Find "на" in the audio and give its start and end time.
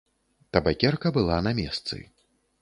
1.49-1.53